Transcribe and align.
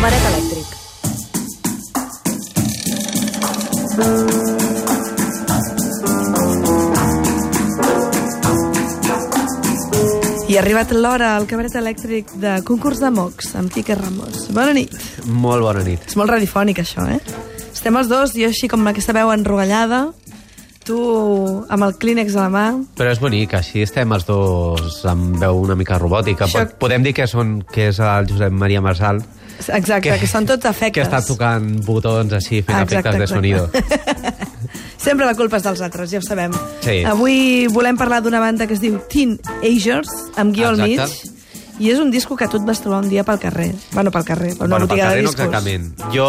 Cabaret 0.00 0.22
elèctric. 0.24 0.68
I 10.48 10.56
ha 10.56 10.62
arribat 10.62 10.94
l'hora 10.96 11.34
al 11.34 11.44
cabaret 11.44 11.76
elèctric 11.76 12.32
de 12.40 12.54
concurs 12.64 13.04
de 13.04 13.10
mocs 13.12 13.52
amb 13.60 13.68
Quique 13.68 13.92
Ramos. 14.00 14.48
Bona 14.56 14.72
nit. 14.72 14.96
Molt 15.28 15.68
bona 15.68 15.84
nit. 15.84 16.08
És 16.08 16.16
molt 16.16 16.32
radiofònic, 16.32 16.80
això, 16.80 17.04
eh? 17.04 17.20
Estem 17.68 18.00
els 18.00 18.08
dos, 18.08 18.32
jo 18.40 18.48
així 18.48 18.72
com 18.72 18.80
amb 18.80 18.94
aquesta 18.94 19.12
veu 19.12 19.28
enrogallada, 19.36 20.06
tu 20.90 21.00
amb 21.70 21.86
el 21.86 21.94
clínex 22.02 22.34
a 22.36 22.48
la 22.48 22.50
mà. 22.52 22.66
Però 22.98 23.10
és 23.14 23.20
bonic, 23.22 23.54
així 23.58 23.84
estem 23.86 24.10
els 24.16 24.26
dos 24.26 25.00
amb 25.08 25.38
veu 25.40 25.62
una 25.62 25.76
mica 25.78 25.98
robòtica. 26.02 26.48
Això-. 26.48 26.66
Podem 26.82 27.06
dir 27.06 27.14
que, 27.16 27.28
són, 27.30 27.60
que 27.70 27.90
és 27.92 28.00
el 28.02 28.26
Josep 28.30 28.52
Maria 28.54 28.82
Marsal, 28.82 29.22
Exacte, 29.60 30.08
que, 30.08 30.18
que 30.22 30.28
són 30.30 30.46
tots 30.48 30.64
efectes. 30.70 30.94
que 30.96 31.02
està 31.04 31.20
tocant 31.26 31.66
botons 31.84 32.32
així, 32.32 32.62
fent 32.64 32.80
Exacte, 32.86 33.10
efectes 33.10 33.18
de 33.18 33.24
exacte. 33.24 33.34
sonido. 33.34 33.68
Sempre 35.00 35.26
la 35.26 35.34
culpa 35.36 35.60
és 35.60 35.64
dels 35.64 35.82
altres, 35.84 36.10
ja 36.12 36.20
ho 36.20 36.24
sabem. 36.24 36.54
Sí. 36.84 37.00
Avui 37.08 37.66
volem 37.72 37.98
parlar 38.00 38.22
d'una 38.24 38.40
banda 38.40 38.66
que 38.68 38.76
es 38.76 38.82
diu 38.82 38.98
Teen 39.12 39.38
Agers, 39.60 40.10
amb 40.40 40.56
guió 40.56 40.72
al 40.72 40.80
mig. 40.80 41.00
I 41.80 41.88
és 41.88 41.98
un 41.98 42.10
disco 42.12 42.36
que 42.36 42.46
tu 42.52 42.58
et 42.60 42.66
vas 42.68 42.82
trobar 42.84 43.00
un 43.00 43.08
dia 43.08 43.24
pel 43.24 43.38
carrer. 43.40 43.70
Bueno, 43.94 44.12
pel 44.12 44.24
carrer, 44.28 44.52
per 44.58 44.66
una 44.66 44.76
bueno, 44.76 44.86
botiga 44.86 45.08
de 45.10 45.22
no 45.22 45.30
discos. 45.30 45.46
exactament. 45.46 45.86
Jo... 46.12 46.26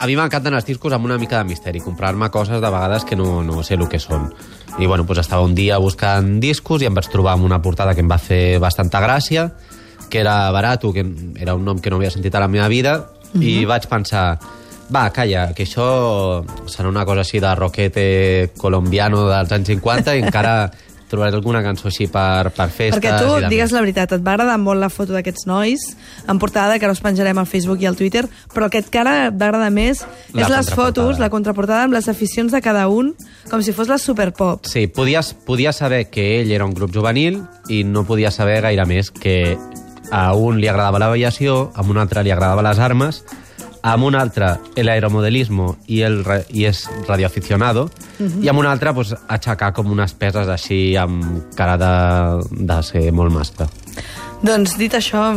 A 0.00 0.08
mi 0.08 0.16
m'encanten 0.16 0.56
els 0.56 0.64
discos 0.64 0.96
amb 0.96 1.04
una 1.04 1.18
mica 1.20 1.36
de 1.42 1.48
misteri, 1.50 1.82
comprar-me 1.84 2.30
coses 2.32 2.62
de 2.62 2.70
vegades 2.72 3.04
que 3.04 3.16
no, 3.16 3.42
no 3.44 3.62
sé 3.62 3.76
el 3.76 3.84
que 3.92 4.00
són. 4.00 4.30
I 4.80 4.88
bueno, 4.88 5.04
doncs 5.04 5.20
estava 5.20 5.44
un 5.44 5.54
dia 5.54 5.76
buscant 5.78 6.38
discos 6.40 6.82
i 6.82 6.88
em 6.88 6.96
vaig 6.96 7.10
trobar 7.12 7.36
amb 7.36 7.44
una 7.44 7.60
portada 7.62 7.94
que 7.94 8.00
em 8.00 8.08
va 8.10 8.18
fer 8.18 8.58
bastanta 8.58 9.04
gràcia, 9.04 9.50
que 10.08 10.24
era 10.24 10.50
Barato, 10.50 10.92
que 10.92 11.04
era 11.36 11.54
un 11.54 11.64
nom 11.64 11.78
que 11.78 11.92
no 11.92 12.00
havia 12.00 12.10
sentit 12.10 12.34
a 12.34 12.40
la 12.40 12.48
meva 12.48 12.68
vida, 12.72 12.96
i 13.34 13.64
vaig 13.66 13.88
pensar, 13.90 14.38
va, 14.94 15.08
calla, 15.10 15.48
que 15.56 15.64
això 15.66 16.44
serà 16.70 16.88
una 16.88 17.04
cosa 17.04 17.24
així 17.24 17.40
de 17.42 17.54
roquete 17.58 18.04
colombiano 18.56 19.26
dels 19.28 19.52
anys 19.52 19.72
50 19.74 20.16
i 20.16 20.22
encara 20.22 20.54
trobaré 21.14 21.38
alguna 21.38 21.62
cançó 21.64 21.88
així 21.88 22.08
per, 22.10 22.50
per 22.54 22.68
festes. 22.68 22.98
Perquè 22.98 23.14
tu, 23.22 23.48
digues 23.50 23.72
la 23.74 23.82
veritat, 23.84 24.16
et 24.16 24.24
va 24.24 24.34
agradar 24.34 24.58
molt 24.60 24.82
la 24.82 24.90
foto 24.92 25.14
d'aquests 25.16 25.46
nois 25.50 25.84
en 26.28 26.40
portada, 26.42 26.78
que 26.78 26.88
ara 26.88 26.96
us 26.96 27.02
penjarem 27.04 27.38
al 27.40 27.48
Facebook 27.50 27.82
i 27.82 27.88
al 27.90 27.98
Twitter, 27.98 28.26
però 28.54 28.68
el 28.68 28.74
que 28.74 28.82
et 28.84 28.90
cara 28.92 29.14
et 29.28 29.38
va 29.38 29.48
agradar 29.52 29.70
més 29.74 30.04
La 30.34 30.44
és 30.44 30.52
les 30.52 30.72
fotos, 30.74 31.22
la 31.22 31.30
contraportada 31.32 31.86
amb 31.88 31.96
les 31.96 32.10
aficions 32.10 32.52
de 32.52 32.60
cada 32.64 32.88
un, 32.92 33.14
com 33.50 33.62
si 33.62 33.72
fos 33.76 33.88
la 33.88 33.98
Superpop. 34.02 34.66
Sí, 34.68 34.86
podies, 34.86 35.32
podies 35.46 35.80
saber 35.80 36.04
que 36.10 36.26
ell 36.40 36.52
era 36.52 36.66
un 36.66 36.74
grup 36.74 36.92
juvenil 36.94 37.40
i 37.72 37.84
no 37.88 38.04
podies 38.08 38.36
saber 38.36 38.60
gaire 38.66 38.84
més 38.88 39.10
que 39.14 39.56
a 40.10 40.26
un 40.36 40.60
li 40.60 40.68
agradava 40.68 41.00
l'aviació, 41.00 41.70
a 41.74 41.82
un 41.82 41.98
altre 41.98 42.22
li 42.24 42.32
agradaven 42.34 42.68
les 42.68 42.82
armes, 42.82 43.24
a 43.84 43.94
un 44.00 44.14
altre 44.16 44.54
l'aeromodelismo 44.80 45.74
i, 45.92 46.00
el, 46.06 46.22
i 46.56 46.64
és 46.70 46.86
radioaficionado, 47.08 47.90
i 48.40 48.48
a 48.48 48.54
un 48.56 48.64
altre 48.66 48.94
pues, 48.96 49.12
aixecar 49.28 49.72
com 49.76 49.90
unes 49.92 50.14
peses 50.16 50.48
així 50.48 50.94
amb 50.96 51.52
cara 51.58 51.76
de, 51.76 51.90
de 52.64 52.78
ser 52.86 53.10
molt 53.12 53.34
mascle. 53.34 53.68
Doncs 54.44 54.74
dit 54.80 54.92
això, 54.96 55.30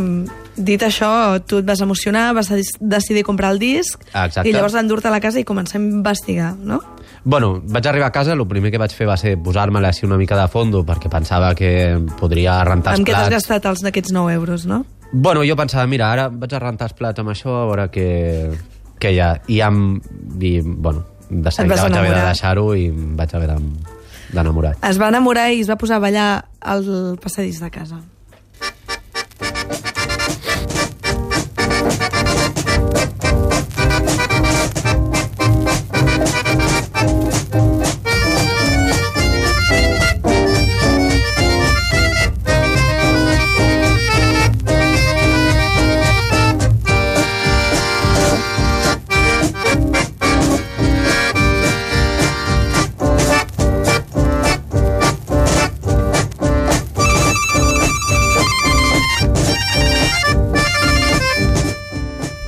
dit 0.58 0.82
això, 0.84 1.10
tu 1.48 1.60
et 1.62 1.68
vas 1.68 1.80
emocionar, 1.84 2.30
vas 2.36 2.50
dec- 2.52 2.80
decidir 2.80 3.24
comprar 3.28 3.52
el 3.56 3.60
disc, 3.60 4.02
Exacte. 4.14 4.48
i 4.50 4.54
llavors 4.56 4.76
endur-te 4.80 5.08
a 5.08 5.14
la 5.14 5.22
casa 5.24 5.40
i 5.40 5.46
començar 5.48 5.78
a 5.80 5.84
investigar, 5.84 6.54
no? 6.60 6.82
Bueno, 7.28 7.58
vaig 7.68 7.88
arribar 7.88 8.08
a 8.08 8.12
casa, 8.16 8.32
el 8.34 8.44
primer 8.48 8.72
que 8.72 8.80
vaig 8.80 8.94
fer 8.96 9.08
va 9.08 9.18
ser 9.20 9.36
posar-me-la 9.44 9.90
així 9.92 10.06
una 10.08 10.16
mica 10.20 10.38
de 10.40 10.48
fondo 10.52 10.86
perquè 10.88 11.10
pensava 11.12 11.54
que 11.56 11.72
podria 12.20 12.62
rentar 12.64 12.94
els 12.96 13.02
Amb 13.02 13.08
què 13.08 13.12
t'has 13.16 13.28
plats. 13.28 13.36
gastat 13.42 13.66
els 13.72 13.84
d'aquests 13.84 14.14
9 14.16 14.34
euros, 14.40 14.66
no? 14.68 14.86
Bueno, 15.12 15.44
jo 15.48 15.56
pensava, 15.56 15.88
mira, 15.88 16.12
ara 16.12 16.28
vaig 16.30 16.54
a 16.54 16.60
rentar 16.64 16.90
els 16.90 16.98
plats 16.98 17.24
amb 17.24 17.32
això, 17.32 17.54
a 17.62 17.68
veure 17.70 17.88
què, 17.94 18.10
què 19.00 19.14
hi 19.14 19.22
ha. 19.24 19.30
I, 19.48 19.62
amb, 19.64 20.04
i 20.44 20.60
bueno, 20.66 21.06
de 21.30 21.52
seguida 21.52 21.84
vaig 21.88 21.98
haver 22.02 22.14
de 22.16 22.26
deixar-ho 22.26 22.68
i 22.76 22.90
vaig 22.92 23.36
haver 23.36 23.56
d'enamorar. 24.34 24.76
Es 24.88 25.00
va 25.00 25.10
enamorar 25.14 25.50
i 25.54 25.64
es 25.64 25.72
va 25.72 25.80
posar 25.80 26.02
a 26.02 26.04
ballar 26.04 26.30
al 26.60 26.86
passadís 27.24 27.62
de 27.64 27.72
casa. 27.72 28.02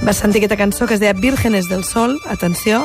Vas 0.10 0.18
sentir 0.18 0.40
aquesta 0.42 0.58
cançó 0.58 0.88
que 0.90 0.96
es 0.96 1.00
deia 1.00 1.14
Vírgenes 1.14 1.68
del 1.70 1.84
Sol, 1.86 2.16
atenció, 2.34 2.80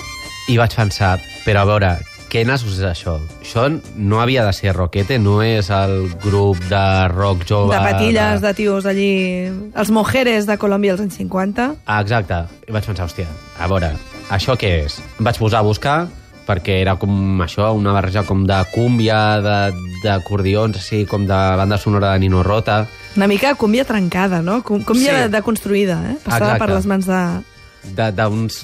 I 0.52 0.58
vaig 0.60 0.74
pensar, 0.76 1.14
però 1.46 1.62
a 1.62 1.64
veure, 1.64 1.88
què 2.28 2.42
nassos 2.44 2.74
és 2.76 2.84
això? 2.84 3.14
Això 3.40 3.62
no 3.96 4.18
havia 4.20 4.42
de 4.44 4.52
ser 4.52 4.74
roquete, 4.76 5.16
no 5.18 5.38
és 5.40 5.70
el 5.72 6.10
grup 6.20 6.60
de 6.68 6.82
rock 7.14 7.46
jove... 7.48 7.72
de 7.72 7.78
patilles, 7.80 8.42
de 8.44 8.52
tios 8.58 8.84
allí... 8.84 9.08
Els 9.72 9.88
mojeres 9.96 10.44
de 10.44 10.58
Colòmbia 10.60 10.92
als 10.92 11.00
anys 11.00 11.16
50. 11.22 11.70
Ah, 11.86 12.02
exacte. 12.04 12.42
I 12.68 12.76
vaig 12.76 12.84
pensar, 12.90 13.06
hòstia, 13.08 13.24
a 13.56 13.70
veure, 13.72 13.94
això 14.28 14.58
què 14.60 14.74
és? 14.84 14.98
Em 15.16 15.24
vaig 15.24 15.40
posar 15.40 15.62
a 15.64 15.68
buscar 15.70 15.96
perquè 16.44 16.82
era 16.82 16.98
com 17.00 17.40
això, 17.40 17.70
una 17.72 17.96
barreja 17.96 18.26
com 18.28 18.44
de 18.44 18.60
cúmbia, 18.74 19.40
de- 19.40 19.88
d'acordions, 20.04 20.76
així 20.76 21.06
com 21.08 21.24
de 21.24 21.40
banda 21.56 21.80
sonora 21.80 22.12
de 22.12 22.18
Nino 22.26 22.42
Rota. 22.44 22.82
Una 23.16 23.26
mica 23.28 23.54
cúmbia 23.54 23.84
trencada, 23.84 24.42
no? 24.42 24.62
Cúmbia 24.64 25.24
Sí. 25.26 25.30
deconstruïda, 25.30 25.98
eh? 26.10 26.16
Passada 26.24 26.54
Exacte. 26.54 26.58
per 26.58 26.74
les 26.74 26.86
mans 26.86 27.06
de... 27.06 27.42
de- 27.94 28.12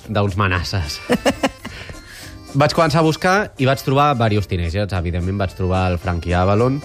d'uns 0.09 0.37
manasses. 0.37 0.99
vaig 2.55 2.72
començar 2.75 2.99
a 3.00 3.06
buscar 3.06 3.53
i 3.62 3.66
vaig 3.69 3.83
trobar 3.87 4.15
diversos 4.19 4.49
teenagers. 4.50 4.93
Evidentment 4.99 5.39
vaig 5.39 5.55
trobar 5.55 5.84
el 5.93 5.99
Frankie 6.03 6.34
Avalon, 6.34 6.81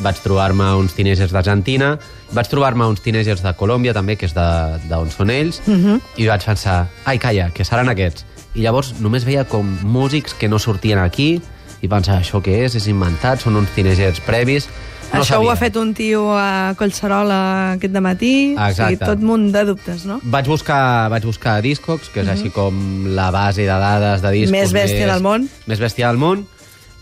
vaig 0.00 0.16
trobar-me 0.24 0.64
uns 0.80 0.94
teenagers 0.96 1.32
d'Argentina, 1.34 1.98
vaig 2.32 2.48
trobar-me 2.48 2.86
uns 2.88 3.02
teenagers 3.04 3.42
de 3.44 3.52
Colòmbia 3.58 3.92
també, 3.92 4.16
que 4.16 4.24
és 4.26 4.34
de- 4.34 4.80
d'on 4.88 5.10
són 5.10 5.30
ells, 5.30 5.60
uh 5.66 5.74
-huh. 5.76 6.00
i 6.16 6.26
vaig 6.26 6.44
pensar, 6.44 6.88
ai, 7.04 7.18
calla, 7.18 7.50
que 7.50 7.64
seran 7.64 7.88
aquests. 7.88 8.24
I 8.54 8.62
llavors 8.62 8.94
només 9.00 9.24
veia 9.24 9.44
com 9.44 9.66
músics 9.82 10.32
que 10.34 10.48
no 10.48 10.58
sortien 10.58 10.98
aquí, 10.98 11.40
i 11.82 11.88
pensava, 11.88 12.20
això 12.20 12.40
què 12.42 12.64
és? 12.64 12.74
És 12.74 12.86
inventat? 12.88 13.40
Són 13.40 13.56
uns 13.56 13.68
teenagers 13.74 14.20
previs? 14.20 14.68
No 15.12 15.18
Això 15.24 15.40
ho 15.40 15.42
sabia. 15.42 15.52
ha 15.52 15.56
fet 15.58 15.76
un 15.76 15.88
tio 15.94 16.20
a 16.38 16.74
Collserola 16.78 17.38
aquest 17.74 17.96
matí. 17.98 18.54
O 18.54 18.68
sigui, 18.76 18.96
tot 19.00 19.18
munt 19.26 19.48
de 19.52 19.64
dubtes, 19.66 20.04
no? 20.06 20.20
Vaig 20.22 20.46
buscar, 20.46 21.08
vaig 21.10 21.24
buscar 21.26 21.56
Discogs, 21.64 22.08
que 22.14 22.22
és 22.22 22.28
així 22.30 22.52
com 22.54 23.08
la 23.16 23.30
base 23.34 23.62
de 23.66 23.74
dades 23.74 24.22
de 24.22 24.30
discos 24.36 24.54
Més 24.54 24.72
bèstia 24.72 25.08
del 25.10 25.22
món. 25.26 25.48
Més 25.66 25.82
bèstia 25.82 26.06
del 26.12 26.20
món. 26.22 26.46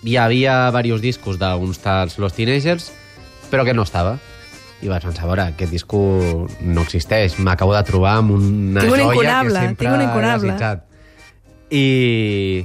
Hi 0.09 0.17
havia 0.17 0.71
diversos 0.71 1.03
discos 1.05 1.39
d'uns 1.39 1.79
tals 1.85 2.17
Los 2.19 2.33
Teenagers, 2.33 2.89
però 3.51 3.65
que 3.67 3.75
no 3.77 3.83
estava. 3.85 4.17
I 4.81 4.89
vaig 4.89 5.03
pensar, 5.05 5.25
a 5.25 5.29
veure, 5.29 5.43
aquest 5.53 5.73
disco 5.75 6.01
no 6.63 6.83
existeix. 6.87 7.37
M'acabo 7.43 7.75
de 7.75 7.83
trobar 7.85 8.17
amb 8.23 8.31
una 8.39 8.81
Tinc 8.87 8.93
un 8.95 9.01
joia 9.05 9.43
que 9.43 9.51
sempre 9.51 9.85
tinc 9.85 9.93
un 9.93 10.01
he 10.01 10.05
incunable. 10.05 10.53
desitjat. 10.53 10.85
I, 11.71 12.65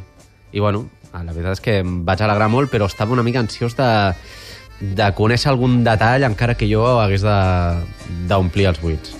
I, 0.53 0.59
bueno, 0.59 0.85
la 1.11 1.33
veritat 1.33 1.57
és 1.57 1.61
que 1.65 1.79
em 1.81 2.03
vaig 2.05 2.21
alegrar 2.21 2.47
molt, 2.53 2.71
però 2.71 2.85
estava 2.87 3.11
una 3.11 3.23
mica 3.25 3.41
ansiós 3.41 3.75
de, 3.75 3.89
de 4.95 5.09
conèixer 5.15 5.51
algun 5.51 5.81
detall, 5.85 6.25
encara 6.27 6.57
que 6.59 6.67
jo 6.69 6.83
hagués 6.99 7.23
d'omplir 8.29 8.67
els 8.71 8.81
buits. 8.83 9.15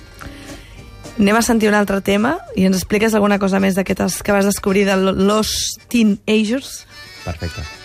Anem 1.13 1.37
a 1.37 1.43
sentir 1.45 1.69
un 1.69 1.77
altre 1.77 2.01
tema 2.01 2.39
i 2.57 2.65
ens 2.65 2.79
expliques 2.79 3.13
alguna 3.13 3.37
cosa 3.39 3.61
més 3.61 3.77
d'aquestes 3.77 4.21
que 4.25 4.33
vas 4.33 4.49
descobrir 4.49 4.87
de 4.89 4.97
Los 4.97 5.77
Teenagers. 5.87 6.83
Perfecte. 7.23 7.82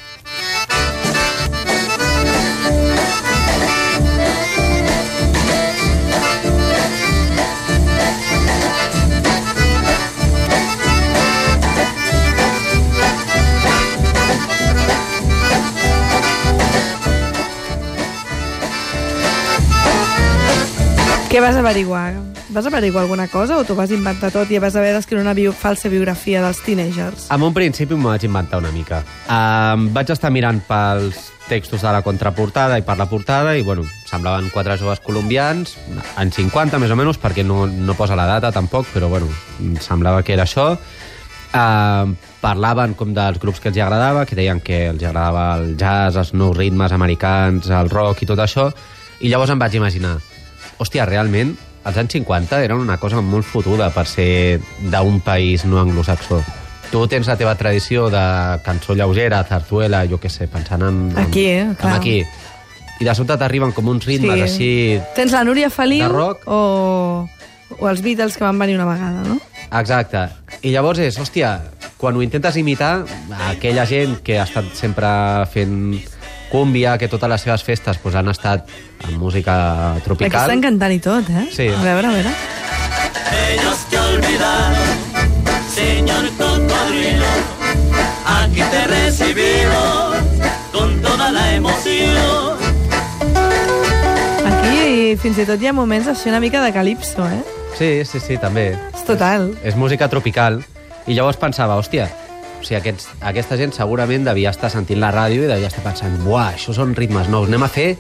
Què 21.29 21.43
vas 21.45 21.57
averiguar? 21.61 22.15
vas 22.49 22.65
averiguar 22.65 23.03
alguna 23.03 23.27
cosa 23.29 23.59
o 23.59 23.65
t'ho 23.65 23.75
vas 23.77 23.91
inventar 23.93 24.31
tot 24.33 24.49
i 24.49 24.57
vas 24.57 24.77
haver 24.77 24.95
d'escriure 24.95 25.21
una 25.21 25.35
bio 25.37 25.51
falsa 25.53 25.91
biografia 25.93 26.41
dels 26.41 26.63
teenagers? 26.65 27.27
En 27.35 27.43
un 27.45 27.53
principi 27.53 27.93
m'ho 27.93 28.09
vaig 28.09 28.25
inventar 28.25 28.63
una 28.63 28.71
mica. 28.73 29.03
Um, 29.29 29.91
vaig 29.93 30.09
estar 30.15 30.31
mirant 30.33 30.63
pels 30.65 31.27
textos 31.49 31.85
de 31.85 31.93
la 31.93 32.01
contraportada 32.07 32.79
i 32.81 32.85
per 32.87 32.97
la 32.97 33.09
portada 33.11 33.53
i, 33.57 33.65
bueno, 33.67 33.85
semblaven 34.09 34.49
quatre 34.55 34.79
joves 34.81 35.05
colombians, 35.05 35.77
en 36.17 36.33
50 36.33 36.81
més 36.81 36.93
o 36.93 36.97
menys, 36.97 37.21
perquè 37.21 37.45
no, 37.45 37.67
no 37.69 37.97
posa 37.99 38.17
la 38.17 38.27
data 38.29 38.53
tampoc, 38.53 38.89
però, 38.95 39.13
bueno, 39.13 39.29
semblava 39.85 40.25
que 40.25 40.33
era 40.37 40.49
això. 40.49 40.71
Uh, 41.49 42.17
parlaven 42.41 42.97
com 42.97 43.13
dels 43.17 43.41
grups 43.41 43.61
que 43.61 43.69
els 43.69 43.81
agradava, 43.85 44.25
que 44.25 44.37
deien 44.37 44.65
que 44.65 44.87
els 44.95 45.05
agradava 45.05 45.51
el 45.61 45.77
jazz, 45.77 46.17
els 46.17 46.33
nous 46.33 46.57
ritmes 46.57 46.97
americans, 46.97 47.69
el 47.69 47.93
rock 47.93 48.25
i 48.25 48.33
tot 48.33 48.41
això, 48.41 48.71
i 49.21 49.33
llavors 49.33 49.53
em 49.53 49.61
vaig 49.61 49.77
imaginar, 49.77 50.17
hòstia, 50.79 51.07
realment, 51.09 51.55
els 51.89 51.97
anys 52.01 52.17
50 52.19 52.63
eren 52.65 52.81
una 52.83 52.99
cosa 53.01 53.21
molt 53.25 53.47
fotuda 53.47 53.91
per 53.95 54.07
ser 54.07 54.61
d'un 54.93 55.21
país 55.25 55.65
no 55.65 55.81
anglosaxó. 55.81 56.43
Tu 56.89 57.01
tens 57.13 57.29
la 57.29 57.37
teva 57.37 57.55
tradició 57.61 58.09
de 58.09 58.21
cançó 58.65 58.95
lleugera, 58.97 59.43
zarzuela, 59.45 60.07
jo 60.09 60.17
què 60.21 60.31
sé, 60.33 60.49
pensant 60.49 60.87
en... 60.87 61.03
en 61.13 61.19
Aquí, 61.27 61.45
eh? 61.47 61.67
En 61.69 61.91
aquí. 61.93 62.23
I 62.99 63.07
de 63.07 63.15
sobte 63.15 63.37
t'arriben 63.39 63.75
com 63.77 63.91
uns 63.93 64.07
ritmes 64.09 64.41
així... 64.43 64.99
Tens 65.15 65.35
la 65.37 65.45
Núria 65.45 65.69
Feliu 65.71 66.09
rock. 66.11 66.49
o, 66.49 67.29
o 67.79 67.91
els 67.91 68.01
Beatles 68.03 68.39
que 68.39 68.45
van 68.47 68.59
venir 68.59 68.79
una 68.79 68.89
vegada, 68.89 69.23
no? 69.29 69.37
Exacte. 69.69 70.25
I 70.65 70.73
llavors 70.73 70.99
és, 71.05 71.19
hòstia, 71.21 71.59
quan 72.01 72.17
ho 72.17 72.25
intentes 72.25 72.57
imitar, 72.57 73.05
aquella 73.51 73.85
gent 73.87 74.17
que 74.25 74.41
ha 74.41 74.49
estat 74.49 74.73
sempre 74.75 75.11
fent 75.53 75.77
cúmbia, 76.51 76.97
que 76.99 77.09
totes 77.09 77.29
les 77.31 77.45
seves 77.45 77.65
festes 77.65 77.99
pues, 78.03 78.15
han 78.19 78.29
estat 78.29 78.69
amb 79.05 79.19
música 79.21 79.55
Aquí 79.97 80.05
tropical... 80.05 80.47
estan 80.49 80.63
cantant 80.65 80.95
i 80.95 81.01
tot, 81.05 81.29
eh? 81.31 81.47
Sí. 81.55 81.69
A 81.69 81.83
veure, 81.83 82.09
a 82.09 82.15
veure. 82.17 82.33
Ellos 83.49 83.85
te 83.91 83.99
olvidaron, 83.99 84.89
señor 85.75 86.31
cocodrilo. 86.39 87.33
Aquí 88.27 88.63
te 88.71 88.87
recibimos 88.87 90.17
con 90.73 91.01
toda 91.03 91.31
la 91.31 91.55
emoción. 91.55 92.57
Aquí 94.49 95.17
fins 95.21 95.39
i 95.39 95.47
tot 95.49 95.61
hi 95.61 95.69
ha 95.69 95.77
moments 95.77 96.09
així 96.09 96.33
una 96.33 96.41
mica 96.41 96.63
de 96.65 96.73
calipso, 96.73 97.27
eh? 97.29 97.43
Sí, 97.79 98.05
sí, 98.05 98.21
sí, 98.21 98.39
també. 98.41 98.73
És 98.95 99.05
total. 99.07 99.53
És 99.63 99.77
música 99.77 100.09
tropical. 100.09 100.63
I 101.07 101.15
llavors 101.17 101.39
pensava, 101.41 101.77
hòstia, 101.81 102.09
o 102.59 102.65
sigui, 102.65 102.79
aquests, 102.81 103.11
aquesta 103.23 103.57
gent 103.61 103.73
segurament 103.77 104.27
devia 104.27 104.51
estar 104.51 104.71
sentint 104.73 105.01
la 105.01 105.13
ràdio 105.15 105.45
i 105.45 105.51
devia 105.51 105.71
estar 105.71 105.85
pensant, 105.85 106.17
buah, 106.25 106.53
això 106.57 106.75
són 106.75 106.97
ritmes 106.99 107.31
nous, 107.31 107.49
anem 107.49 107.65
a 107.65 107.71
fer 107.73 107.93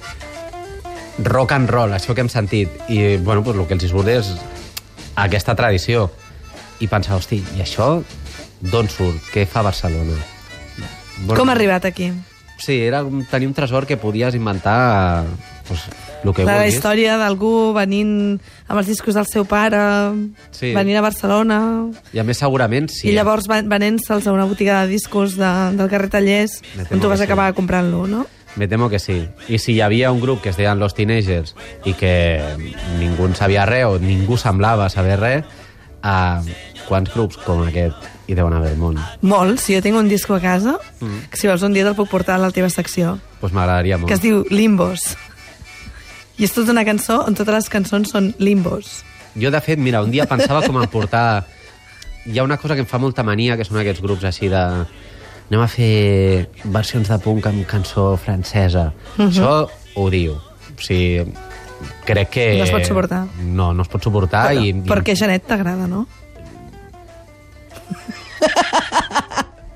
rock 1.24 1.52
and 1.52 1.70
roll, 1.70 1.92
això 1.94 2.14
que 2.14 2.22
hem 2.22 2.30
sentit. 2.30 2.70
I, 2.88 3.16
bueno, 3.16 3.42
doncs 3.42 3.58
el 3.58 3.66
que 3.66 3.76
els 3.78 3.84
hi 3.86 3.90
surt 3.90 4.10
és 4.12 4.32
aquesta 5.18 5.54
tradició. 5.58 6.08
I 6.78 6.86
pensar, 6.86 7.16
hosti, 7.18 7.40
i 7.56 7.62
això 7.62 7.96
d'on 8.62 8.90
surt? 8.90 9.32
Què 9.34 9.46
fa 9.50 9.64
Barcelona? 9.66 10.18
Com 11.34 11.50
ha 11.50 11.56
arribat 11.56 11.88
aquí? 11.88 12.12
Sí, 12.58 12.78
era 12.86 13.02
tenir 13.30 13.48
un 13.50 13.54
tresor 13.54 13.86
que 13.86 13.96
podies 13.98 14.34
inventar 14.38 15.24
pues, 15.66 15.86
el 16.24 16.34
que 16.34 16.44
la 16.44 16.54
vulguis. 16.56 16.74
història 16.74 17.16
d'algú 17.16 17.72
venint 17.74 18.40
amb 18.66 18.78
els 18.80 18.86
discos 18.88 19.14
del 19.14 19.26
seu 19.26 19.44
pare, 19.44 19.78
Sí. 20.50 20.72
venint 20.74 20.98
a 20.98 21.00
Barcelona, 21.00 21.86
I 22.12 22.18
a 22.18 22.24
més 22.24 22.38
segurament 22.38 22.88
sí. 22.90 23.08
i 23.08 23.12
llavors 23.12 23.46
van- 23.46 23.68
venent-se'ls 23.68 24.26
a 24.26 24.32
una 24.32 24.44
botiga 24.44 24.82
de 24.82 24.88
discos 24.88 25.36
de, 25.36 25.76
del 25.76 25.88
carrer 25.88 26.08
Tallers, 26.10 26.62
Me 26.76 26.82
on 26.90 27.00
tu 27.00 27.08
vas 27.08 27.20
que 27.20 27.26
sí. 27.26 27.32
acabar 27.32 27.54
comprant-lo, 27.54 28.06
no? 28.06 28.26
Me 28.56 28.66
temo 28.66 28.88
que 28.90 28.98
sí. 28.98 29.28
I 29.48 29.58
si 29.58 29.74
hi 29.74 29.80
havia 29.80 30.10
un 30.10 30.20
grup 30.20 30.40
que 30.42 30.48
es 30.48 30.56
deien 30.56 30.78
Los 30.80 30.94
Teenagers 30.94 31.54
i 31.84 31.92
que 31.94 32.42
ningú 32.98 33.26
en 33.26 33.36
sabia 33.36 33.64
res 33.66 33.84
o 33.84 33.98
ningú 34.00 34.36
semblava 34.36 34.88
saber 34.90 35.20
res, 35.20 35.44
uh, 36.02 36.42
quants 36.88 37.12
grups 37.14 37.36
com 37.44 37.62
aquest 37.68 37.94
hi 38.26 38.34
deuen 38.34 38.52
haver 38.52 38.70
al 38.72 38.78
món? 38.80 38.98
Molts. 39.22 39.62
Si 39.62 39.74
jo 39.76 39.82
tinc 39.84 39.96
un 39.96 40.08
disco 40.08 40.34
a 40.34 40.40
casa, 40.40 40.78
Mm. 41.00 41.28
que 41.30 41.36
si 41.36 41.46
vols 41.46 41.62
un 41.62 41.72
dia 41.72 41.84
te'l 41.84 41.94
puc 41.94 42.08
portar 42.08 42.34
a 42.36 42.38
la 42.38 42.50
teva 42.50 42.68
secció, 42.70 43.12
Doncs 43.18 43.40
pues 43.40 43.52
m'agradaria 43.52 43.96
molt. 43.98 44.08
que 44.08 44.14
es 44.14 44.20
diu 44.22 44.44
Limbos. 44.50 45.16
I 46.38 46.44
és 46.46 46.52
tota 46.54 46.70
una 46.72 46.84
cançó 46.86 47.20
on 47.26 47.34
totes 47.34 47.54
les 47.54 47.68
cançons 47.72 48.10
són 48.14 48.32
limbos. 48.38 49.02
Jo, 49.38 49.50
de 49.50 49.60
fet, 49.60 49.78
mira, 49.78 50.02
un 50.02 50.10
dia 50.10 50.26
pensava 50.26 50.62
com 50.66 50.78
em 50.80 50.88
portar... 50.90 51.44
Hi 52.28 52.38
ha 52.38 52.44
una 52.44 52.58
cosa 52.60 52.74
que 52.76 52.82
em 52.84 52.86
fa 52.86 52.98
molta 53.00 53.22
mania, 53.24 53.56
que 53.56 53.64
són 53.64 53.78
aquests 53.80 54.02
grups 54.04 54.24
així 54.28 54.48
de... 54.52 54.62
Anem 55.48 55.62
a 55.64 55.68
fer 55.72 56.48
versions 56.68 57.08
de 57.08 57.16
punk 57.24 57.46
amb 57.48 57.64
cançó 57.66 58.16
francesa. 58.20 58.92
Uh 59.16 59.22
Mhm. 59.22 59.28
-huh. 59.28 59.32
Això 59.32 59.70
ho 59.96 60.10
diu. 60.10 60.32
O 60.34 60.80
sigui, 60.82 61.24
crec 62.04 62.28
que... 62.30 62.58
No 62.58 62.64
es 62.64 62.70
pot 62.70 62.84
suportar. 62.84 63.26
No, 63.40 63.72
no 63.72 63.82
es 63.82 63.88
pot 63.88 64.02
suportar. 64.02 64.48
Però, 64.50 64.60
i, 64.62 64.68
i... 64.68 64.72
Perquè 64.74 65.16
Janet 65.16 65.46
t'agrada, 65.46 65.86
no? 65.86 66.06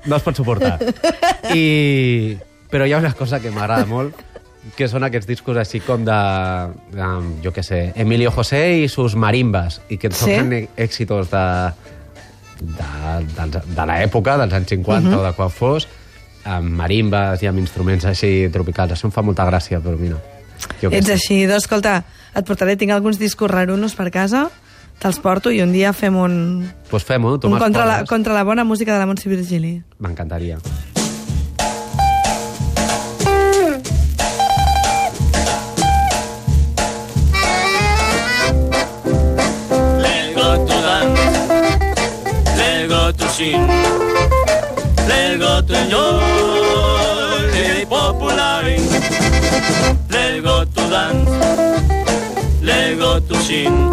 no 0.05 0.15
es 0.15 0.21
pot 0.23 0.35
suportar. 0.35 0.79
I... 1.55 2.37
Però 2.69 2.85
hi 2.87 2.93
ha 2.93 2.97
una 2.97 3.13
cosa 3.13 3.39
que 3.39 3.51
m'agrada 3.53 3.85
molt, 3.85 4.15
que 4.77 4.87
són 4.87 5.03
aquests 5.03 5.27
discos 5.27 5.57
així 5.59 5.81
com 5.83 6.05
de, 6.07 6.19
de 6.93 7.07
jo 7.43 7.51
què 7.55 7.63
sé, 7.65 7.81
Emilio 7.99 8.31
José 8.31 8.61
i 8.83 8.87
sus 8.91 9.15
marimbas, 9.19 9.81
i 9.89 9.97
que 9.97 10.07
et 10.07 10.15
Sí? 10.17 10.37
èxitos 10.77 11.29
de, 11.31 11.43
de, 12.61 13.17
de, 13.43 13.61
de 13.75 13.85
l'època, 13.89 14.37
dels 14.39 14.53
anys 14.53 14.69
50 14.69 15.09
uh 15.09 15.13
-huh. 15.13 15.19
o 15.19 15.23
de 15.23 15.33
quan 15.33 15.49
fos, 15.49 15.87
amb 16.45 16.69
marimbas 16.69 17.43
i 17.43 17.47
amb 17.47 17.59
instruments 17.59 18.05
així 18.05 18.49
tropicals. 18.51 18.91
Això 18.91 19.05
em 19.05 19.11
fa 19.11 19.21
molta 19.21 19.45
gràcia, 19.45 19.79
però 19.81 19.97
mira... 19.97 20.17
Jo 20.81 20.89
Ets 20.91 21.07
sé. 21.07 21.13
així. 21.13 21.45
Doncs, 21.45 21.63
escolta, 21.63 22.03
et 22.35 22.45
portaré, 22.45 22.75
tinc 22.77 22.91
alguns 22.91 23.19
discos 23.19 23.51
rarunos 23.51 23.95
per 23.95 24.09
casa, 24.11 24.49
te'ls 24.99 25.19
porto 25.19 25.51
i 25.51 25.61
un 25.61 25.73
dia 25.73 25.91
fem 25.93 26.15
un, 26.15 26.71
Pues 26.89 27.03
fem-ho, 27.03 27.37
tu 27.37 27.47
un 27.47 27.59
contra, 27.59 27.85
la, 27.85 28.05
contra 28.05 28.33
la 28.33 28.43
bona 28.43 28.63
música 28.63 28.93
de 28.93 28.99
la 28.99 29.05
Montse 29.05 29.29
Virgili. 29.29 29.81
M'encantaria. 29.99 30.59
así. 43.33 43.51
Lego 45.07 45.61
señor, 45.67 46.21
lego 47.53 47.89
popular, 47.89 48.65
lego 50.09 50.65
tu 50.67 50.89
dan, 50.89 51.25
lego 52.61 53.21
tu 53.21 53.35
sin, 53.35 53.89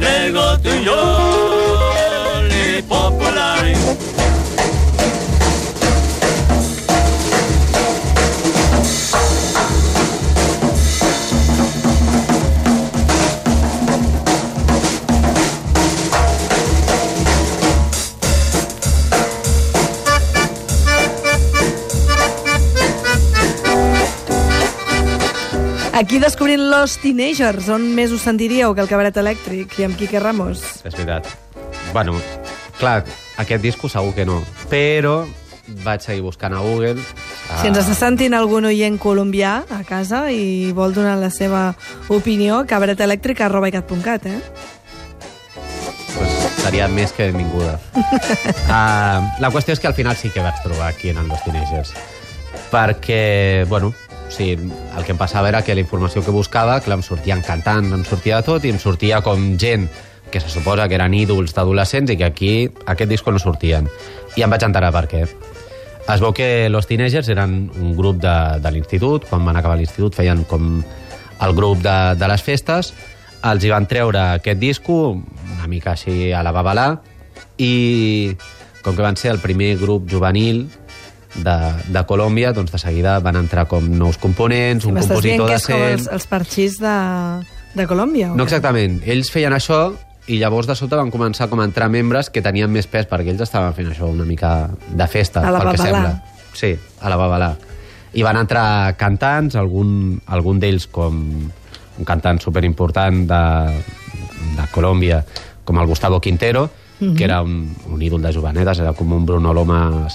lego 0.00 0.56
señor. 0.62 1.53
Aquí 26.04 26.18
descobrint 26.18 26.60
Los 26.60 26.98
Teenagers, 27.00 27.70
on 27.72 27.86
més 27.96 28.10
us 28.12 28.26
sentiríeu 28.26 28.74
que 28.76 28.82
el 28.82 28.88
cabaret 28.90 29.16
elèctric 29.16 29.72
i 29.80 29.86
amb 29.86 29.96
Quique 29.96 30.20
Ramos? 30.20 30.60
És 30.84 30.92
veritat. 30.92 31.30
Bueno, 31.94 32.12
clar, 32.76 33.06
aquest 33.40 33.64
disco 33.64 33.88
segur 33.88 34.12
que 34.12 34.26
no, 34.28 34.42
però 34.68 35.22
vaig 35.80 36.04
seguir 36.04 36.20
buscant 36.26 36.52
a 36.52 36.60
Google. 36.60 37.00
Si 37.62 37.70
ens 37.70 37.80
està 37.80 37.96
sentint 37.96 38.36
algun 38.36 38.68
oient 38.68 39.00
colombià 39.00 39.54
a 39.72 39.80
casa 39.88 40.26
i 40.28 40.74
vol 40.76 40.92
donar 40.92 41.16
la 41.22 41.32
seva 41.32 41.70
opinió, 42.12 42.60
cabaretelèctric 42.68 43.40
arroba 43.40 43.72
icat.cat, 43.72 44.28
eh? 44.28 44.38
pues, 46.18 46.38
seria 46.60 46.92
més 46.92 47.16
que 47.16 47.32
benvinguda. 47.32 47.78
uh, 47.96 49.24
la 49.40 49.54
qüestió 49.56 49.72
és 49.72 49.80
que 49.80 49.88
al 49.88 49.96
final 49.96 50.20
sí 50.20 50.28
que 50.28 50.44
vaig 50.44 50.60
trobar 50.68 50.92
aquí 50.92 51.16
en 51.16 51.24
Los 51.32 51.40
Teenagers. 51.48 51.96
Perquè, 52.68 53.64
bueno, 53.72 53.94
sí, 54.34 54.52
el 54.54 55.04
que 55.06 55.14
em 55.14 55.20
passava 55.20 55.48
era 55.48 55.62
que 55.62 55.74
la 55.74 55.82
informació 55.84 56.24
que 56.24 56.34
buscava, 56.34 56.80
clar, 56.82 56.98
em 56.98 57.06
sortien 57.06 57.42
cantant, 57.46 57.92
em 57.94 58.04
sortia 58.04 58.40
de 58.40 58.48
tot, 58.48 58.66
i 58.66 58.72
em 58.74 58.80
sortia 58.82 59.22
com 59.24 59.54
gent 59.60 59.86
que 60.30 60.40
se 60.42 60.50
suposa 60.50 60.88
que 60.90 60.98
eren 60.98 61.14
ídols 61.14 61.54
d'adolescents 61.54 62.10
i 62.10 62.18
que 62.18 62.26
aquí 62.26 62.52
aquest 62.90 63.10
disco 63.10 63.32
no 63.32 63.38
sortien. 63.38 63.88
I 64.34 64.42
em 64.42 64.50
vaig 64.50 64.66
enterar 64.66 64.90
per 64.94 65.06
què. 65.10 65.24
Es 66.04 66.20
veu 66.20 66.34
que 66.36 66.68
Los 66.68 66.88
Teenagers 66.90 67.30
eren 67.32 67.70
un 67.80 67.94
grup 67.96 68.18
de, 68.20 68.34
de 68.60 68.72
l'institut, 68.74 69.24
quan 69.30 69.46
van 69.46 69.56
acabar 69.56 69.78
l'institut 69.78 70.18
feien 70.18 70.42
com 70.50 70.82
el 71.40 71.54
grup 71.54 71.80
de, 71.84 71.96
de 72.18 72.28
les 72.28 72.42
festes, 72.42 72.92
els 73.44 73.64
hi 73.64 73.70
van 73.72 73.86
treure 73.88 74.20
aquest 74.34 74.60
disco, 74.60 74.98
una 75.14 75.68
mica 75.70 75.94
així 75.94 76.32
a 76.32 76.42
la 76.44 76.52
babalà, 76.52 76.88
i 77.56 78.34
com 78.82 78.96
que 78.96 79.04
van 79.04 79.16
ser 79.16 79.32
el 79.32 79.40
primer 79.40 79.74
grup 79.80 80.10
juvenil 80.10 80.66
de, 81.34 81.56
de 81.90 82.02
Colòmbia, 82.06 82.52
doncs 82.54 82.70
de 82.72 82.78
seguida 82.78 83.18
van 83.24 83.36
entrar 83.40 83.66
com 83.70 83.84
nous 83.98 84.18
components, 84.22 84.84
un 84.86 84.94
M'estàs 84.98 85.20
dient 85.24 85.40
compositor 85.42 85.50
de 85.50 85.54
és 85.58 85.66
com 85.66 85.82
els, 85.90 86.08
els 86.18 86.26
parxís 86.30 86.78
de, 86.82 86.94
De 87.74 87.86
Colòmbia? 87.90 88.28
No 88.36 88.44
exactament. 88.46 89.00
Ells 89.04 89.30
feien 89.34 89.52
això 89.56 89.92
i 90.30 90.38
llavors 90.40 90.66
de 90.70 90.76
sobte 90.78 90.96
van 90.96 91.10
començar 91.12 91.48
com 91.50 91.60
a 91.60 91.66
entrar 91.68 91.90
membres 91.92 92.30
que 92.30 92.40
tenien 92.40 92.70
més 92.72 92.86
pes 92.88 93.08
perquè 93.10 93.34
ells 93.34 93.42
estaven 93.44 93.74
fent 93.76 93.90
això 93.92 94.08
una 94.08 94.24
mica 94.24 94.70
de 94.88 95.06
festa, 95.10 95.42
A 95.44 95.50
la 95.50 95.60
pel 95.60 95.74
que 95.74 95.82
sembla. 95.82 96.14
Sí, 96.54 96.70
a 97.02 97.10
la 97.10 97.18
babalà. 97.18 97.50
I 98.14 98.22
van 98.22 98.38
entrar 98.38 98.94
cantants, 98.96 99.56
algun, 99.58 100.20
algun 100.30 100.60
d'ells 100.62 100.86
com 100.86 101.18
un 101.98 102.04
cantant 102.06 102.38
superimportant 102.40 103.24
de, 103.26 103.42
de 104.54 104.64
Colòmbia, 104.72 105.24
com 105.64 105.78
el 105.82 105.86
Gustavo 105.90 106.20
Quintero, 106.20 106.70
Mhm. 107.00 107.16
que 107.16 107.24
era 107.24 107.42
un, 107.42 107.74
un 107.90 108.00
ídol 108.00 108.22
de 108.22 108.30
jovenetes, 108.32 108.78
era 108.78 108.92
com 108.94 109.10
un 109.12 109.26
Bruno 109.26 109.52
Lomas 109.52 110.14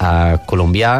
eh, 0.00 0.36
colombià, 0.46 0.94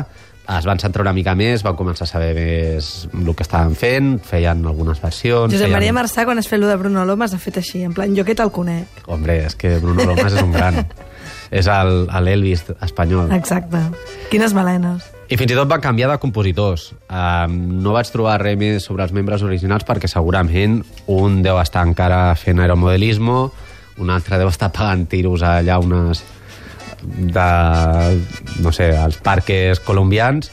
es 0.59 0.67
van 0.69 0.79
centrar 0.79 1.01
una 1.07 1.15
mica 1.17 1.33
més, 1.35 1.63
van 1.65 1.77
començar 1.77 2.05
a 2.05 2.11
saber 2.11 2.35
més 2.37 3.09
el 3.15 3.31
que 3.33 3.47
estaven 3.47 3.73
fent, 3.81 4.19
feien 4.29 4.61
algunes 4.69 5.01
versions... 5.01 5.49
Josep 5.55 5.65
feien... 5.67 5.73
Maria 5.73 5.95
Marçà, 5.97 6.27
quan 6.29 6.39
has 6.39 6.49
fet 6.51 6.61
lo 6.61 6.69
de 6.69 6.77
Bruno 6.77 7.05
Lomas, 7.09 7.33
ha 7.33 7.41
fet 7.41 7.63
així, 7.63 7.81
en 7.87 7.95
plan, 7.97 8.13
jo 8.17 8.27
que 8.29 8.37
te'l 8.37 8.53
conec. 8.53 9.05
Hombre, 9.09 9.39
és 9.47 9.57
que 9.57 9.79
Bruno 9.81 10.05
Lomas 10.05 10.37
és 10.37 10.43
un 10.45 10.53
gran. 10.53 10.83
és 11.55 11.67
el- 11.71 12.09
el 12.13 12.29
Elvis 12.29 12.67
espanyol. 12.85 13.33
Exacte. 13.33 13.81
Quines 14.31 14.53
melenes. 14.57 15.09
I 15.33 15.39
fins 15.41 15.55
i 15.55 15.57
tot 15.57 15.69
van 15.71 15.81
canviar 15.81 16.11
de 16.13 16.19
compositors. 16.21 16.91
Um, 17.09 17.55
no 17.81 17.95
vaig 17.97 18.11
trobar 18.13 18.37
res 18.43 18.59
més 18.61 18.85
sobre 18.85 19.07
els 19.07 19.15
membres 19.17 19.41
originals 19.47 19.87
perquè 19.89 20.11
segurament 20.13 20.83
un 21.09 21.41
deu 21.43 21.57
estar 21.63 21.87
encara 21.89 22.35
fent 22.37 22.61
aeromodelismo, 22.61 23.47
un 24.05 24.11
altre 24.13 24.37
deu 24.43 24.51
estar 24.53 24.69
pagant 24.75 25.07
tiros 25.09 25.41
a 25.47 25.63
llaunes 25.65 26.21
de, 27.05 28.21
no 28.63 28.73
sé, 28.73 28.91
als 28.97 29.17
parques 29.19 29.81
colombians. 29.81 30.51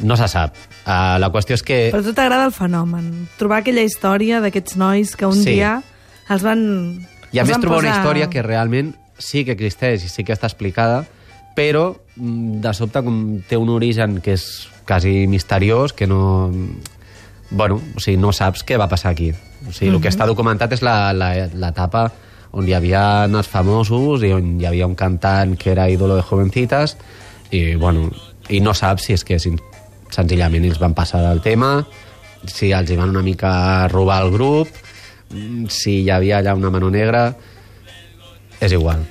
No 0.00 0.16
se 0.16 0.28
sap. 0.32 0.54
Uh, 0.86 1.18
la 1.20 1.28
qüestió 1.30 1.54
és 1.58 1.62
que... 1.62 1.78
Però 1.92 2.00
a 2.00 2.06
tu 2.06 2.14
t'agrada 2.16 2.46
el 2.48 2.54
fenomen. 2.56 3.28
Trobar 3.38 3.58
aquella 3.60 3.82
història 3.84 4.40
d'aquests 4.40 4.78
nois 4.80 5.12
que 5.16 5.28
un 5.28 5.36
Sí. 5.42 5.58
dia 5.58 5.82
els 6.30 6.42
van... 6.46 6.62
I 7.32 7.38
a 7.38 7.42
els 7.44 7.50
més 7.52 7.60
trobar 7.60 7.82
una 7.82 7.90
posar- 7.90 8.00
història 8.00 8.30
que 8.32 8.42
realment 8.42 8.94
sí 9.20 9.44
que 9.44 9.52
existeix 9.52 10.06
i 10.06 10.08
sí 10.08 10.24
que 10.24 10.32
està 10.32 10.48
explicada, 10.48 11.02
però 11.54 11.90
mm, 12.16 12.62
de 12.64 12.72
sobte 12.74 13.02
com 13.04 13.20
té 13.46 13.58
un 13.60 13.68
origen 13.68 14.20
que 14.24 14.32
és 14.38 14.46
quasi 14.88 15.26
misteriós, 15.28 15.92
que 15.92 16.08
no... 16.08 16.50
Bueno, 17.50 17.80
o 17.96 18.00
sigui, 18.00 18.16
no 18.16 18.32
saps 18.32 18.64
què 18.64 18.78
va 18.80 18.88
passar 18.88 19.10
aquí. 19.12 19.32
O 19.68 19.72
sigui, 19.74 19.92
el 19.92 20.00
que 20.00 20.08
està 20.08 20.24
documentat 20.26 20.72
és 20.72 20.82
la- 20.86 21.12
la- 21.12 21.48
l'etapa 21.52 22.08
on 22.52 22.66
hi 22.66 22.74
havia 22.74 23.02
els 23.28 23.48
famosos 23.48 24.24
i 24.26 24.32
on 24.34 24.56
hi 24.60 24.66
havia 24.68 24.88
un 24.88 24.96
cantant 24.98 25.56
que 25.58 25.70
era 25.72 25.88
ídolo 25.90 26.16
de 26.18 26.26
jovencitas 26.26 26.96
i, 27.50 27.74
bueno, 27.76 28.10
i 28.48 28.60
no 28.60 28.74
saps 28.74 29.06
si 29.06 29.14
és 29.14 29.24
que 29.26 29.38
senzillament 29.40 30.66
ells 30.66 30.80
van 30.82 30.94
passar 30.94 31.22
el 31.30 31.42
tema, 31.44 31.84
si 32.46 32.72
els 32.74 32.90
hi 32.90 32.98
van 32.98 33.14
una 33.14 33.22
mica 33.22 33.88
robar 33.92 34.22
el 34.24 34.34
grup, 34.34 34.68
mm, 35.30 35.70
si 35.70 36.00
hi 36.02 36.10
havia 36.10 36.38
allà 36.38 36.56
una 36.58 36.70
mano 36.70 36.90
negra, 36.90 37.34
és 38.60 38.72
igual. 38.72 39.06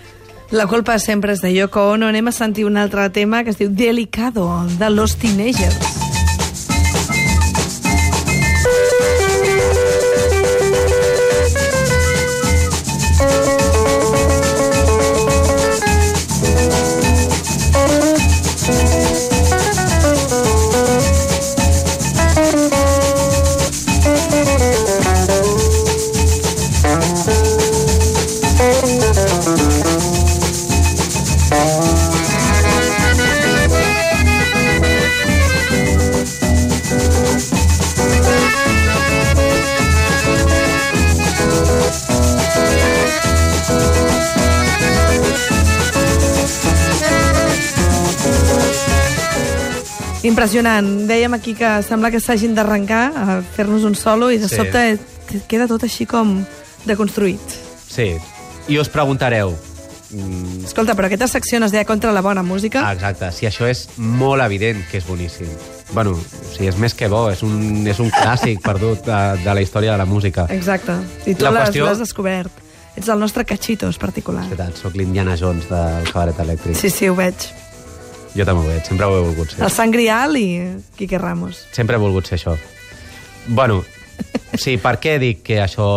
La 0.51 0.65
culpa 0.65 0.97
sempre 0.97 1.33
és 1.33 1.43
de 1.45 1.53
Yoko 1.53 1.91
Ono. 1.93 2.07
Anem 2.09 2.27
a 2.27 2.33
sentir 2.33 2.65
un 2.65 2.77
altre 2.77 3.09
tema 3.13 3.43
que 3.43 3.53
es 3.53 3.59
diu 3.61 3.69
Delicado, 3.69 4.49
de 4.79 4.89
Los 4.89 5.15
Teenagers. 5.15 5.98
Impressionant. 50.23 51.07
Dèiem 51.07 51.33
aquí 51.33 51.53
que 51.55 51.69
sembla 51.87 52.11
que 52.11 52.19
s'hagin 52.19 52.53
d'arrencar 52.55 53.05
a 53.15 53.41
fer-nos 53.55 53.83
un 53.87 53.95
solo 53.95 54.31
i 54.31 54.37
de 54.37 54.49
Sí. 54.49 54.55
sobte 54.57 54.99
queda 55.47 55.67
tot 55.67 55.83
així 55.83 56.05
com 56.05 56.43
deconstruït. 56.85 57.39
Sí. 57.87 58.15
I 58.67 58.77
us 58.79 58.89
preguntareu, 58.89 59.55
mm, 60.11 60.65
Escolta, 60.65 60.93
però 60.95 61.05
aquesta 61.07 61.27
secció 61.27 61.59
no 61.59 61.65
es 61.67 61.71
deia 61.71 61.85
contra 61.85 62.11
la 62.11 62.21
bona 62.21 62.43
música. 62.43 62.87
ah, 62.87 62.93
exacte, 62.93 63.31
si 63.31 63.45
això 63.47 63.65
és 63.67 63.87
molt 63.97 64.41
evident 64.43 64.83
que 64.91 64.97
és 64.97 65.07
boníssim. 65.07 65.47
Bueno, 65.93 66.11
o 66.11 66.53
sigui, 66.53 66.67
és 66.67 66.77
més 66.77 66.93
que 66.93 67.07
bo, 67.07 67.29
és 67.31 67.41
un, 67.41 67.87
és 67.87 67.99
un 67.99 68.11
clàssic 68.11 68.61
perdut 68.61 69.03
de, 69.05 69.37
de 69.43 69.53
la 69.55 69.61
història 69.61 69.91
de 69.93 69.97
la 69.97 70.05
música. 70.05 70.45
Exacte. 70.49 70.91
I 71.25 71.33
tu 71.35 71.45
l'has 71.45 71.69
qüestió- 71.69 71.97
descobert. 71.97 72.51
Ets 72.95 73.07
el 73.07 73.19
nostre 73.19 73.45
cachitos 73.45 73.97
particular. 73.97 74.43
És 74.43 74.49
veritat, 74.49 74.75
soc 74.77 74.95
l'Indiana 74.95 75.37
Jones 75.37 75.69
del 75.69 76.11
cabaret 76.11 76.37
elèctric. 76.39 76.75
Sí, 76.75 76.89
sí, 76.89 77.07
ho 77.07 77.15
veig. 77.15 77.33
Jo 78.39 78.45
també 78.47 78.63
ho 78.63 78.69
veig, 78.71 78.83
sempre 78.87 79.07
ho 79.07 79.15
he 79.17 79.23
volgut 79.25 79.51
ser. 79.51 79.63
El 79.65 79.71
Sant 79.75 79.91
Grial 79.91 80.37
i 80.39 80.49
Quique 80.95 81.19
Ramos. 81.19 81.65
Sempre 81.75 81.97
he 81.97 81.99
volgut 81.99 82.29
ser 82.29 82.37
això. 82.37 82.53
Bueno, 83.47 83.81
sí, 84.53 84.77
per 84.79 84.95
què 85.03 85.17
dic 85.19 85.41
que 85.43 85.57
això 85.59 85.89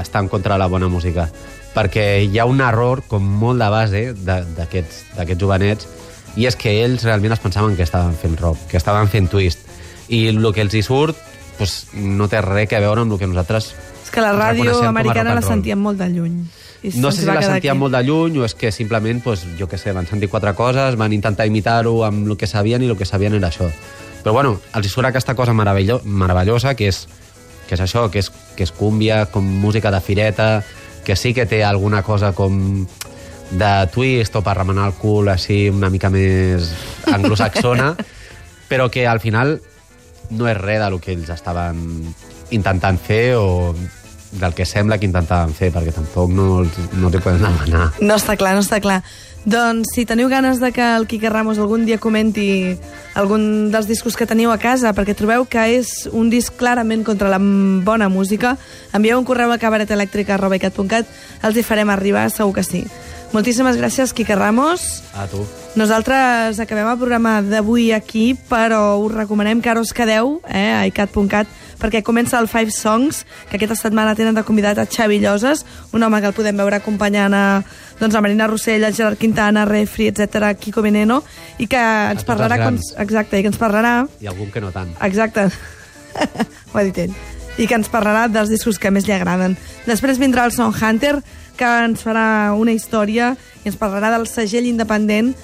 està 0.00 0.22
en 0.24 0.30
contra 0.32 0.56
de 0.56 0.64
la 0.64 0.70
bona 0.72 0.88
música? 0.90 1.28
Perquè 1.74 2.24
hi 2.26 2.38
ha 2.38 2.46
un 2.50 2.62
error 2.62 3.04
com 3.06 3.22
molt 3.22 3.62
de 3.62 3.70
base 3.70 4.02
d'aquests 4.26 5.14
d'aquests 5.14 5.42
jovenets 5.42 5.86
i 6.34 6.48
és 6.50 6.58
que 6.58 6.72
ells 6.82 7.06
realment 7.06 7.34
es 7.34 7.42
pensaven 7.42 7.78
que 7.78 7.86
estaven 7.86 8.18
fent 8.18 8.34
rock, 8.40 8.66
que 8.70 8.78
estaven 8.80 9.10
fent 9.10 9.30
twist. 9.30 9.62
I 10.10 10.26
el 10.32 10.50
que 10.54 10.66
els 10.66 10.74
hi 10.74 10.82
surt 10.82 11.18
pues, 11.58 11.84
no 11.94 12.26
té 12.30 12.42
res 12.42 12.74
a 12.74 12.82
veure 12.82 13.06
amb 13.06 13.14
el 13.14 13.22
que 13.22 13.30
nosaltres 13.30 13.74
És 14.04 14.12
que 14.12 14.20
la 14.20 14.34
ràdio 14.36 14.76
americana 14.86 15.34
la 15.34 15.42
sentíem 15.42 15.80
molt 15.80 15.98
de 15.98 16.10
lluny. 16.12 16.36
I 16.84 16.90
No 17.00 17.10
sé 17.10 17.22
si 17.22 17.26
la 17.26 17.40
sentíem 17.40 17.72
aquí. 17.72 17.80
molt 17.80 17.94
de 17.96 18.02
lluny 18.04 18.38
o 18.38 18.44
és 18.44 18.54
que 18.54 18.70
simplement, 18.70 19.22
pues, 19.24 19.46
jo 19.58 19.66
què 19.66 19.78
sé, 19.80 19.92
van 19.96 20.06
sentir 20.06 20.28
quatre 20.28 20.52
coses, 20.54 20.96
van 21.00 21.12
intentar 21.16 21.46
imitar-ho 21.48 22.04
amb 22.04 22.28
el 22.28 22.36
que 22.36 22.46
sabien 22.46 22.82
i 22.82 22.90
el 22.92 22.96
que 22.96 23.06
sabien 23.08 23.34
era 23.34 23.48
això. 23.48 23.70
Però 24.22 24.32
bueno, 24.32 24.60
els 24.74 24.92
surt 24.92 25.08
aquesta 25.08 25.34
cosa 25.34 25.52
meravello 25.52 26.00
meravellosa 26.04 26.74
que 26.74 26.88
és, 26.88 27.06
que 27.68 27.74
és 27.74 27.80
això, 27.80 28.10
que 28.10 28.20
és, 28.20 28.30
que 28.56 28.64
és 28.64 28.72
cúmbia, 28.72 29.26
com 29.26 29.44
música 29.44 29.90
de 29.90 30.00
fireta, 30.00 30.62
que 31.04 31.16
sí 31.16 31.32
que 31.32 31.46
té 31.46 31.62
alguna 31.64 32.02
cosa 32.02 32.32
com 32.32 32.86
de 33.50 33.72
twist 33.92 34.36
o 34.36 34.42
per 34.42 34.56
remenar 34.56 34.88
el 34.88 34.94
cul 34.98 35.28
així 35.28 35.68
una 35.70 35.90
mica 35.92 36.10
més 36.10 36.72
anglosaxona, 37.12 37.94
però 38.70 38.90
que 38.90 39.06
al 39.06 39.20
final 39.20 39.58
no 40.30 40.48
és 40.48 40.56
res 40.56 40.80
del 40.80 41.00
que 41.00 41.12
ells 41.12 41.28
estaven 41.30 42.14
intentant 42.54 42.98
fer 43.00 43.34
o 43.36 43.74
del 44.34 44.54
que 44.54 44.66
sembla 44.66 44.98
que 44.98 45.06
intentaven 45.06 45.54
fer, 45.54 45.70
perquè 45.74 45.92
tampoc 45.94 46.32
no, 46.34 46.64
no 46.64 47.10
t'hi 47.10 47.22
poden 47.22 47.44
demanar. 47.44 47.92
No 48.02 48.18
està 48.18 48.34
clar, 48.40 48.56
no 48.56 48.64
està 48.64 48.80
clar. 48.82 49.02
Doncs 49.44 49.90
si 49.92 50.06
teniu 50.08 50.30
ganes 50.32 50.56
de 50.56 50.70
que 50.72 50.80
el 50.96 51.04
Quique 51.06 51.28
Ramos 51.28 51.58
algun 51.60 51.84
dia 51.84 51.98
comenti 52.00 52.78
algun 53.14 53.70
dels 53.70 53.86
discos 53.86 54.16
que 54.16 54.26
teniu 54.26 54.48
a 54.50 54.58
casa, 54.58 54.94
perquè 54.96 55.12
trobeu 55.14 55.44
que 55.44 55.66
és 55.76 56.08
un 56.10 56.30
disc 56.32 56.56
clarament 56.56 57.04
contra 57.04 57.28
la 57.28 57.38
bona 57.38 58.08
música, 58.08 58.56
envieu 58.96 59.20
un 59.20 59.28
correu 59.28 59.52
a 59.52 59.60
cabaretelèctrica.cat, 59.60 61.12
els 61.44 61.60
hi 61.60 61.66
farem 61.66 61.92
arribar, 61.92 62.30
segur 62.32 62.56
que 62.56 62.64
sí. 62.64 62.86
Moltíssimes 63.34 63.74
gràcies, 63.74 64.12
Quique 64.14 64.36
Ramos. 64.38 65.02
A 65.10 65.26
tu. 65.26 65.40
Nosaltres 65.74 66.60
acabem 66.62 66.86
el 66.86 67.00
programa 67.00 67.40
d'avui 67.42 67.88
aquí, 67.90 68.36
però 68.46 68.94
us 69.02 69.10
recomanem 69.10 69.58
que 69.58 69.72
ara 69.72 69.82
us 69.82 69.90
quedeu 69.90 70.36
eh, 70.46 70.70
a 70.70 70.84
icat.cat 70.86 71.50
perquè 71.82 72.04
comença 72.06 72.38
el 72.38 72.46
Five 72.46 72.70
Songs, 72.70 73.24
que 73.50 73.58
aquesta 73.58 73.74
setmana 73.74 74.14
tenen 74.14 74.38
de 74.38 74.46
convidat 74.46 74.78
a 74.78 74.86
Xavi 74.86 75.18
Lloses, 75.18 75.64
un 75.90 76.06
home 76.06 76.22
que 76.22 76.30
el 76.30 76.38
podem 76.38 76.62
veure 76.62 76.78
acompanyant 76.78 77.34
a, 77.34 77.44
doncs, 77.98 78.14
a 78.14 78.22
Marina 78.22 78.46
Rossell, 78.46 78.86
a 78.86 78.94
Gerard 78.94 79.18
Quintana, 79.18 79.66
Refri, 79.66 80.12
etc, 80.14 80.54
Kiko 80.54 80.86
Veneno, 80.86 81.24
i 81.58 81.66
que 81.66 81.82
ens 82.14 82.22
parlarà... 82.22 82.62
Com, 82.62 82.78
exacte, 83.02 83.42
i 83.42 83.42
que 83.42 83.50
ens 83.50 83.58
parlarà... 83.58 84.04
I 84.22 84.30
algun 84.30 84.54
que 84.54 84.62
no 84.62 84.70
tant. 84.70 84.94
Exacte. 85.02 85.50
Ho 86.70 86.78
ha 86.78 86.86
dit 86.86 87.02
ell. 87.08 87.22
I 87.58 87.66
que 87.66 87.82
ens 87.82 87.90
parlarà 87.90 88.28
dels 88.30 88.54
discos 88.54 88.78
que 88.78 88.94
més 88.94 89.10
li 89.10 89.14
agraden. 89.14 89.58
Després 89.90 90.22
vindrà 90.22 90.46
el 90.46 90.54
Sound 90.54 90.78
Hunter, 90.78 91.18
que 91.56 91.70
ens 91.88 92.04
farà 92.04 92.54
una 92.58 92.72
història 92.74 93.34
i 93.62 93.70
ens 93.70 93.78
parlarà 93.80 94.10
del 94.14 94.26
segell 94.30 94.66
independent 94.68 95.34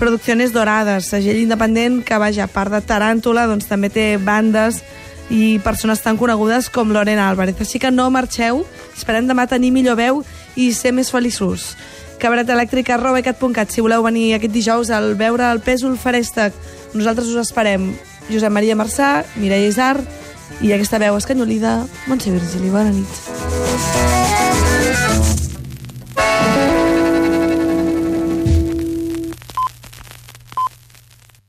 Producciones 0.00 0.54
Dorades, 0.54 1.10
segell 1.12 1.42
independent 1.42 2.00
que, 2.08 2.16
vaja, 2.16 2.46
a 2.46 2.48
part 2.48 2.72
de 2.72 2.80
Taràntula, 2.80 3.44
doncs 3.44 3.68
també 3.68 3.90
té 3.92 4.16
bandes 4.16 4.80
i 5.28 5.60
persones 5.60 6.00
tan 6.00 6.16
conegudes 6.16 6.70
com 6.72 6.88
Lorena 6.88 7.28
Álvarez. 7.28 7.60
Així 7.60 7.76
que 7.78 7.90
no 7.92 8.08
marxeu, 8.08 8.64
esperem 8.96 9.28
demà 9.28 9.44
tenir 9.46 9.68
millor 9.76 10.00
veu 10.00 10.24
i 10.56 10.72
ser 10.72 10.96
més 10.96 11.12
feliços. 11.12 11.76
cabaretelèctrica.cat 12.20 13.70
si 13.70 13.80
voleu 13.80 14.02
venir 14.02 14.34
aquest 14.34 14.52
dijous 14.52 14.90
al 14.90 15.14
veure 15.20 15.52
el 15.52 15.60
Pèsol 15.60 15.96
Farèstec. 16.00 16.52
Nosaltres 16.94 17.28
us 17.28 17.36
esperem. 17.44 17.92
Josep 18.30 18.52
Maria 18.52 18.76
Marçà, 18.76 19.24
Mireia 19.36 19.68
Isar, 19.68 20.00
I 20.60 20.72
aquesta 20.72 20.98
veu 20.98 21.16
escanyolida, 21.16 21.86
Montse 22.06 22.30
Virgili, 22.30 22.70
bona 22.70 22.90
nit. 22.90 23.08